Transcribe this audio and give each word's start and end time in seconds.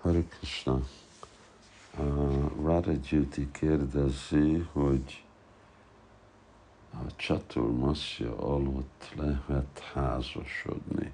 Hare 0.00 0.22
Krishna. 0.28 0.80
Uh, 1.98 2.64
Radha 2.64 2.92
Gyuti 2.92 3.50
kérdezi, 3.50 4.66
hogy 4.72 5.24
a 6.90 7.16
Csaturmasya 7.16 8.38
alatt 8.38 9.12
lehet 9.16 9.78
házasodni, 9.94 11.12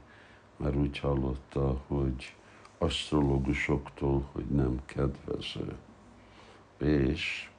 mert 0.56 0.76
úgy 0.76 0.98
hallotta, 0.98 1.82
hogy 1.86 2.34
asztrológusoktól, 2.78 4.28
hogy 4.32 4.46
nem 4.46 4.80
kedvező. 4.84 5.76
És 6.78 7.50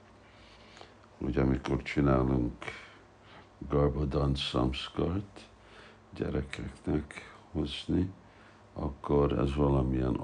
hogy 1.18 1.38
amikor 1.38 1.82
csinálunk 1.82 2.66
Garbadan 3.70 4.36
Samskart 4.36 5.48
gyerekeknek 6.16 7.36
hozni, 7.52 8.12
akkor 8.74 9.40
ez 9.40 9.56
valamilyen 9.56 10.16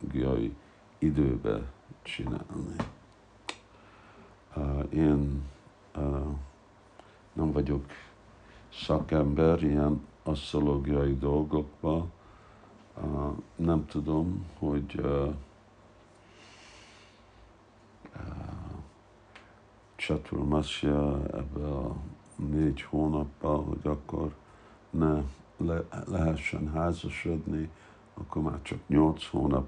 asztrológiai 0.00 0.54
időbe 0.98 1.72
csinálni. 2.02 2.76
Uh, 4.56 4.86
én 4.92 5.42
nem 7.32 7.52
vagyok 7.52 7.84
szakember 8.72 9.62
ilyen 9.62 10.06
asztrológiai 10.22 11.16
dolgokban, 11.18 12.12
uh, 12.96 13.36
nem 13.56 13.86
tudom, 13.86 14.46
hogy 14.58 15.00
uh, 15.02 15.34
Csaturmasya 19.96 21.26
ebbe 21.32 21.66
a 21.66 21.96
négy 22.36 22.82
hónapban, 22.82 23.64
hogy 23.64 23.80
akkor 23.82 24.34
ne 24.90 25.22
le, 25.56 25.84
lehessen 26.06 26.68
házasodni, 26.68 27.70
akkor 28.14 28.42
már 28.42 28.62
csak 28.62 28.78
nyolc 28.86 29.26
hónap 29.26 29.66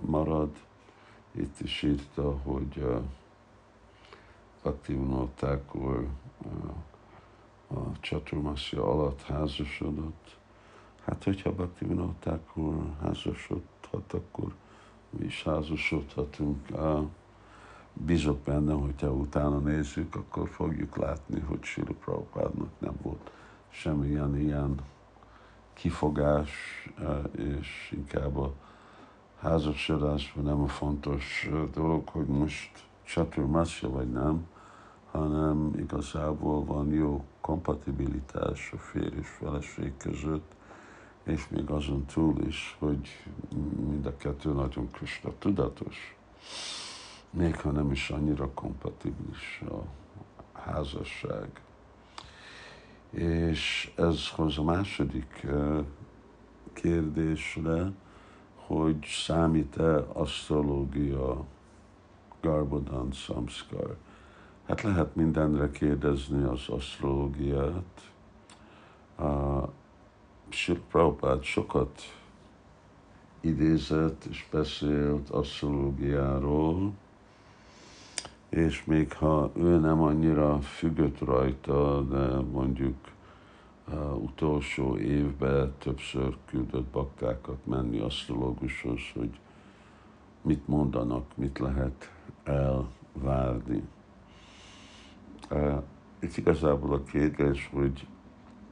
marad. 0.00 0.50
Itt 1.32 1.60
is 1.60 1.82
írta, 1.82 2.38
hogy 2.42 2.76
uh, 2.76 3.02
a 7.68 8.00
Csaturmasya 8.00 8.84
alatt 8.84 9.22
házasodott. 9.22 10.36
Hát, 11.04 11.24
hogyha 11.24 11.52
Bhaktivinoda 11.52 12.40
házasodhat, 13.02 14.12
akkor 14.12 14.54
mi 15.10 15.24
is 15.24 15.42
házasodhatunk. 15.42 16.68
Bízok 17.92 18.38
benne, 18.38 18.72
hogyha 18.72 19.10
utána 19.10 19.58
nézzük, 19.58 20.14
akkor 20.14 20.48
fogjuk 20.48 20.96
látni, 20.96 21.40
hogy 21.40 21.64
Prabhupádnak 22.04 22.70
nem 22.78 22.94
volt 23.02 23.30
semmilyen 23.68 24.38
ilyen 24.38 24.74
kifogás, 25.72 26.50
és 27.36 27.92
inkább 27.96 28.36
a 28.36 28.52
házasodásban 29.40 30.44
nem 30.44 30.60
a 30.62 30.68
fontos 30.68 31.50
dolog, 31.72 32.08
hogy 32.08 32.26
most 32.26 32.70
csaturmasja 33.02 33.90
vagy 33.90 34.10
nem, 34.10 34.46
hanem 35.10 35.72
igazából 35.76 36.64
van 36.64 36.92
jó 36.92 37.24
kompatibilitás 37.40 38.72
a 38.72 38.78
férj 38.78 39.16
és 39.18 39.28
feleség 39.28 39.96
között, 39.96 40.52
és 41.24 41.48
még 41.48 41.70
azon 41.70 42.04
túl 42.04 42.40
is, 42.46 42.76
hogy 42.78 43.08
mind 43.88 44.06
a 44.06 44.16
kettő 44.16 44.52
nagyon 44.52 44.90
Krishna 44.90 45.30
tudatos, 45.38 46.16
még 47.30 47.60
ha 47.60 47.70
nem 47.70 47.90
is 47.90 48.10
annyira 48.10 48.50
kompatibilis 48.54 49.62
a 49.68 49.82
házasság. 50.52 51.60
És 53.10 53.92
ez 53.96 54.30
hoz 54.30 54.58
a 54.58 54.62
második 54.62 55.46
kérdésre, 56.72 57.92
hogy 58.66 59.04
számít-e 59.04 59.96
asztrológia 60.12 61.44
Garbodhan 62.40 63.12
Samskar. 63.12 63.96
Hát 64.66 64.82
lehet 64.82 65.14
mindenre 65.14 65.70
kérdezni 65.70 66.42
az 66.42 66.68
asztrológiát. 66.68 68.12
Uh, 69.18 69.68
Sri 70.48 70.80
sokat 71.40 72.02
idézett 73.40 74.24
és 74.24 74.46
beszélt 74.50 75.30
asztrológiáról, 75.30 76.92
és 78.48 78.84
még 78.84 79.12
ha 79.12 79.50
ő 79.54 79.78
nem 79.78 80.00
annyira 80.02 80.60
függött 80.60 81.18
rajta, 81.18 82.02
de 82.02 82.40
mondjuk 82.52 82.96
uh, 83.92 84.22
utolsó 84.22 84.98
évben 84.98 85.74
többször 85.78 86.36
küldött 86.44 86.86
baktákat 86.86 87.66
menni 87.66 87.98
asztrológushoz, 87.98 89.00
hogy 89.14 89.40
mit 90.42 90.68
mondanak, 90.68 91.36
mit 91.36 91.58
lehet 91.58 92.12
elvárni. 92.44 93.82
Uh, 95.50 95.82
itt 96.20 96.36
igazából 96.36 96.92
a 96.94 97.02
kérdés, 97.02 97.70
hogy 97.72 98.06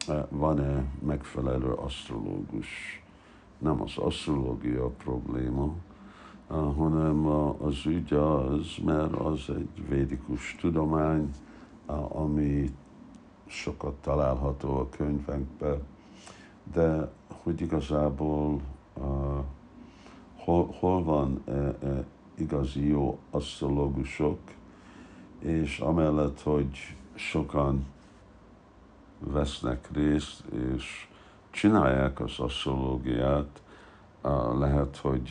uh, 0.08 0.26
van-e 0.30 0.84
megfelelő 1.06 1.72
asztrológus. 1.72 3.02
Nem 3.58 3.82
az 3.82 3.96
asztrológia 3.96 4.86
probléma, 4.86 5.74
hanem 6.46 7.26
az 7.58 7.86
ügy 7.86 8.12
az, 8.12 8.66
mert 8.84 9.12
az 9.12 9.44
egy 9.48 9.88
védikus 9.88 10.56
tudomány, 10.60 11.30
ami 12.08 12.70
sokat 13.54 13.94
található 13.94 14.76
a 14.78 14.88
könyvekben, 14.88 15.82
de 16.72 17.10
hogy 17.42 17.60
igazából 17.60 18.60
uh, 18.94 19.04
hol, 20.36 20.74
hol 20.78 21.04
van 21.04 21.42
uh, 21.46 21.74
uh, 21.82 22.04
igazi 22.34 22.88
jó 22.88 23.18
asztrológusok, 23.30 24.38
és 25.38 25.78
amellett, 25.78 26.40
hogy 26.40 26.96
sokan 27.14 27.86
vesznek 29.18 29.88
részt, 29.92 30.44
és 30.74 31.08
csinálják 31.50 32.20
az 32.20 32.38
asztrológiát, 32.38 33.62
lehet, 34.58 34.96
hogy 34.96 35.30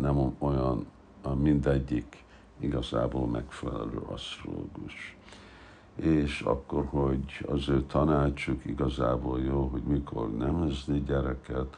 nem 0.00 0.36
olyan 0.38 0.86
mindegyik 1.34 2.24
igazából 2.58 3.26
megfelelő 3.26 3.98
asztrológus. 4.06 5.16
És 5.94 6.40
akkor, 6.40 6.86
hogy 6.90 7.44
az 7.48 7.68
ő 7.68 7.82
tanácsuk 7.82 8.64
igazából 8.64 9.40
jó, 9.40 9.66
hogy 9.66 9.82
mikor 9.82 10.30
nemezni 10.30 11.02
gyereket, 11.06 11.76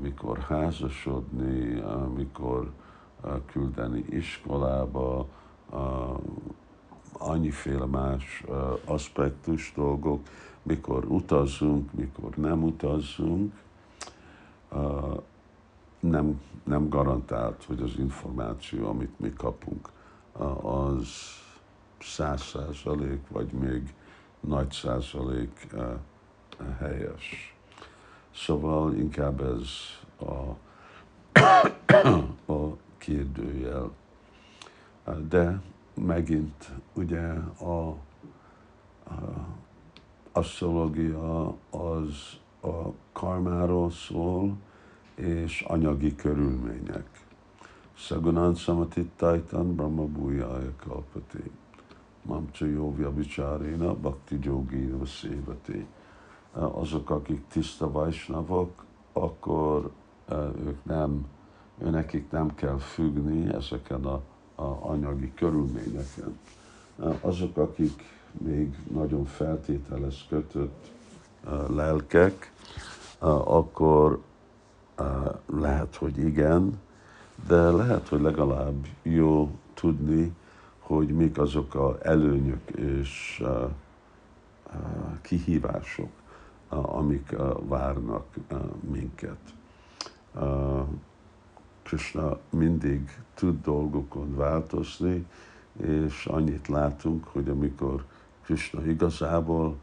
mikor 0.00 0.38
házasodni, 0.38 1.82
mikor 2.16 2.72
küldeni 3.46 4.04
iskolába, 4.10 5.26
annyiféle 7.12 7.84
más 7.84 8.44
aspektus 8.84 9.72
dolgok, 9.76 10.20
mikor 10.62 11.04
utazunk, 11.04 11.92
mikor 11.92 12.36
nem 12.36 12.62
utazunk, 12.62 13.52
nem, 16.00 16.40
nem 16.64 16.88
garantált, 16.88 17.64
hogy 17.64 17.80
az 17.80 17.98
információ, 17.98 18.88
amit 18.88 19.20
mi 19.20 19.32
kapunk, 19.32 19.88
az 20.62 21.08
száz 22.06 22.42
százalék, 22.42 23.28
vagy 23.28 23.52
még 23.52 23.94
nagy 24.40 24.70
százalék 24.70 25.66
helyes. 26.78 27.56
Szóval 28.34 28.94
inkább 28.94 29.40
ez 29.40 29.68
a, 30.28 30.56
a 32.52 32.76
kérdőjel. 32.98 33.92
De 35.28 35.60
megint 35.94 36.70
ugye 36.94 37.28
a, 37.60 37.88
a 37.88 37.96
asztrológia 40.32 41.46
az 41.70 42.38
a 42.62 42.92
karmáról 43.12 43.90
szól, 43.90 44.56
és 45.14 45.60
anyagi 45.60 46.14
körülmények. 46.14 47.06
Szagunan 47.98 48.54
samatittajtan 48.54 49.74
brahma 49.74 50.04
bújája 50.04 50.72
kalpati. 50.86 51.50
Mamcsa 52.26 52.66
jóvja 52.66 53.12
bicsárina, 53.12 53.94
bhakti 53.94 54.38
jogina 54.42 55.06
szévati. 55.06 55.86
Azok, 56.52 57.10
akik 57.10 57.46
tiszta 57.48 57.90
vajsnavok, 57.90 58.84
akkor 59.12 59.90
ők 60.66 60.84
nem, 60.84 61.26
nekik 61.78 62.30
nem 62.30 62.54
kell 62.54 62.78
függni 62.78 63.54
ezeken 63.54 64.04
a, 64.04 64.20
a 64.54 64.90
anyagi 64.90 65.32
körülményeken. 65.34 66.38
Azok, 67.20 67.56
akik 67.56 68.02
még 68.32 68.76
nagyon 68.92 69.24
feltételes 69.24 70.26
kötött 70.28 70.90
lelkek, 71.68 72.52
akkor 73.44 74.22
lehet, 75.46 75.96
hogy 75.96 76.18
igen, 76.18 76.80
de 77.46 77.70
lehet, 77.70 78.08
hogy 78.08 78.20
legalább 78.20 78.86
jó 79.02 79.50
tudni, 79.74 80.32
hogy 80.86 81.08
mik 81.08 81.38
azok 81.38 81.74
a 81.74 81.98
előnyök 82.02 82.70
és 82.70 83.42
kihívások, 85.20 86.10
amik 86.68 87.34
várnak 87.60 88.26
minket. 88.80 89.54
Krishna 91.82 92.38
mindig 92.50 93.18
tud 93.34 93.62
dolgokon 93.62 94.36
változni, 94.36 95.26
és 95.82 96.26
annyit 96.26 96.68
látunk, 96.68 97.24
hogy 97.24 97.48
amikor 97.48 98.04
Krishna 98.42 98.86
igazából 98.86 99.76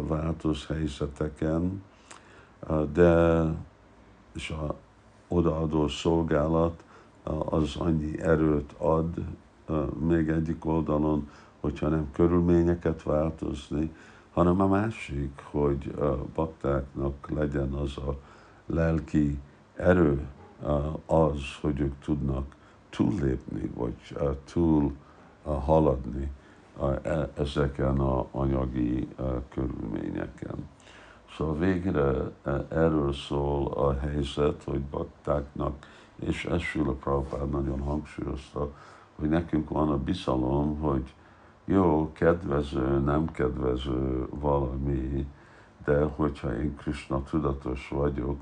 változ 0.00 0.66
helyzeteken, 0.66 1.82
de 2.92 3.44
és 4.32 4.50
a 4.50 4.74
odaadó 5.28 5.88
szolgálat 5.88 6.82
az 7.44 7.76
annyi 7.76 8.20
erőt 8.20 8.72
ad 8.78 9.14
még 9.98 10.28
egyik 10.28 10.64
oldalon, 10.64 11.28
hogyha 11.60 11.88
nem 11.88 12.10
körülményeket 12.12 13.02
változni, 13.02 13.92
hanem 14.32 14.60
a 14.60 14.66
másik, 14.66 15.42
hogy 15.50 15.94
baktáknak 16.34 17.30
legyen 17.30 17.72
az 17.72 17.96
a 17.96 18.18
lelki 18.66 19.38
erő 19.76 20.26
az, 21.06 21.40
hogy 21.60 21.80
ők 21.80 21.98
tudnak 22.04 22.54
túllépni, 22.90 23.70
vagy 23.74 24.16
túl 24.52 24.92
haladni 25.42 26.30
e, 27.02 27.30
ezeken 27.36 27.98
a 27.98 28.26
anyagi 28.30 29.08
körülményeken. 29.48 30.68
Szóval 31.36 31.58
végre 31.58 32.30
e, 32.42 32.66
erről 32.68 33.12
szól 33.12 33.66
a 33.66 33.98
helyzet, 33.98 34.62
hogy 34.64 34.80
baktáknak, 34.80 35.86
és 36.16 36.44
ez 36.44 36.60
Sula 36.60 36.92
Prabhupád 36.92 37.50
nagyon 37.50 37.80
hangsúlyozta, 37.80 38.72
hogy 39.20 39.28
nekünk 39.28 39.68
van 39.68 39.90
a 39.90 39.98
bizalom, 39.98 40.78
hogy 40.78 41.14
jó, 41.64 42.12
kedvező, 42.12 42.98
nem 42.98 43.30
kedvező 43.30 44.26
valami, 44.30 45.26
de 45.84 46.02
hogyha 46.02 46.56
én 46.56 46.76
Krishna 46.76 47.22
tudatos 47.22 47.88
vagyok, 47.88 48.38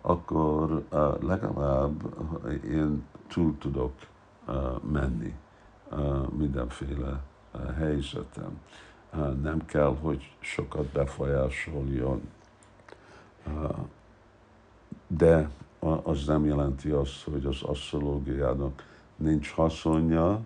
akkor 0.00 0.84
uh, 0.92 1.22
legalább 1.22 2.02
én 2.64 3.04
túl 3.28 3.58
tudok 3.58 3.92
uh, 4.46 4.82
menni 4.82 5.34
uh, 5.90 6.28
mindenféle 6.28 7.22
helyzetem. 7.76 8.60
Nem 9.42 9.64
kell, 9.64 9.96
hogy 10.00 10.36
sokat 10.40 10.86
befolyásoljon. 10.86 12.20
De 15.06 15.50
az 16.02 16.26
nem 16.26 16.44
jelenti 16.44 16.90
azt, 16.90 17.22
hogy 17.22 17.44
az 17.44 17.62
asztrológiának 17.62 18.82
nincs 19.16 19.50
haszonja, 19.50 20.40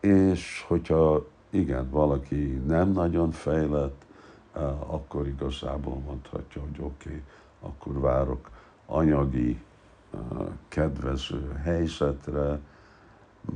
és 0.00 0.64
hogyha 0.68 1.26
igen, 1.50 1.90
valaki 1.90 2.62
nem 2.66 2.92
nagyon 2.92 3.30
fejlett, 3.30 4.04
akkor 4.86 5.26
igazából 5.26 5.94
mondhatja, 6.06 6.60
hogy 6.60 6.76
oké, 6.80 7.08
okay, 7.08 7.22
akkor 7.60 8.00
várok 8.00 8.50
anyagi, 8.86 9.60
kedvező 10.68 11.52
helyzetre, 11.62 12.60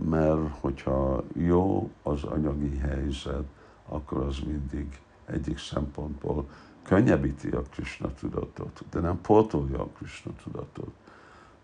mert 0.09 0.59
hogyha 0.61 1.23
jó 1.33 1.91
az 2.03 2.25
anyagi 2.25 2.77
helyzet, 2.77 3.45
akkor 3.89 4.23
az 4.23 4.39
mindig 4.47 5.01
egyik 5.27 5.59
szempontból 5.59 6.49
könnyebbíti 6.83 7.49
a 7.49 7.63
Krishna 7.63 8.15
tudatot, 8.15 8.85
de 8.91 9.01
nem 9.01 9.21
pótolja 9.21 9.81
a 9.81 9.89
Krishna 9.99 10.33
tudatot. 10.43 10.93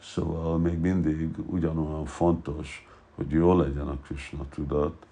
Szóval 0.03 0.59
még 0.59 0.79
mindig 0.79 1.31
ugyanolyan 1.47 2.05
fontos, 2.05 2.89
hogy 3.15 3.31
jó 3.31 3.57
legyen 3.57 3.89
a 3.89 3.97
Krishna 3.97 4.49
tudat, 4.49 5.07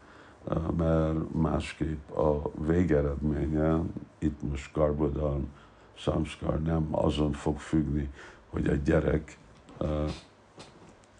mert 0.77 1.33
másképp 1.35 2.11
a 2.11 2.51
végeredménye, 2.67 3.81
itt 4.19 4.43
most 4.43 4.73
Garbodhan 4.73 5.49
Samskar 5.95 6.63
nem 6.63 6.89
azon 6.91 7.33
fog 7.33 7.59
függni, 7.59 8.11
hogy 8.51 8.69
egy 8.69 8.83
gyerek 8.83 9.39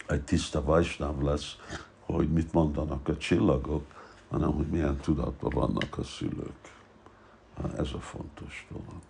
egy 0.07 0.23
tiszta 0.23 0.65
vajsnáv 0.65 1.23
lesz, 1.23 1.57
hogy 2.01 2.33
mit 2.33 2.53
mondanak 2.53 3.09
a 3.09 3.17
csillagok, 3.17 3.85
hanem 4.31 4.53
hogy 4.53 4.67
milyen 4.67 4.97
tudatban 4.97 5.51
vannak 5.55 5.99
a 5.99 6.03
szülők. 6.03 6.77
Ez 7.77 7.93
a 7.93 8.01
fontos 8.01 8.67
dolog. 8.71 9.01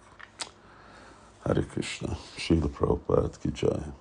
Hare 1.42 1.60
Krishna, 1.60 2.16
Srila 2.36 2.68
Prabhupada 2.68 3.28
ki 3.40 3.50
jai. 3.54 3.92